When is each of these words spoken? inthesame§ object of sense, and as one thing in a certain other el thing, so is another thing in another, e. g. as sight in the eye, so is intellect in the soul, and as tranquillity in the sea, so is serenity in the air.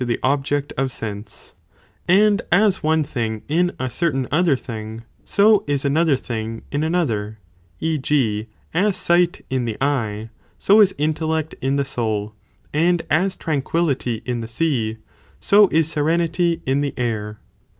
inthesame§ 0.01 0.07
object 0.23 0.73
of 0.77 0.91
sense, 0.91 1.53
and 2.07 2.41
as 2.51 2.81
one 2.81 3.03
thing 3.03 3.43
in 3.47 3.71
a 3.79 3.87
certain 3.87 4.27
other 4.31 4.53
el 4.53 4.57
thing, 4.57 5.03
so 5.23 5.63
is 5.67 5.85
another 5.85 6.15
thing 6.15 6.63
in 6.71 6.83
another, 6.83 7.37
e. 7.79 7.99
g. 7.99 8.47
as 8.73 8.95
sight 8.97 9.45
in 9.51 9.65
the 9.65 9.77
eye, 9.79 10.31
so 10.57 10.81
is 10.81 10.95
intellect 10.97 11.53
in 11.61 11.75
the 11.75 11.85
soul, 11.85 12.33
and 12.73 13.03
as 13.11 13.35
tranquillity 13.35 14.23
in 14.25 14.39
the 14.41 14.47
sea, 14.47 14.97
so 15.39 15.67
is 15.67 15.87
serenity 15.91 16.63
in 16.65 16.81
the 16.81 16.95
air. 16.97 17.37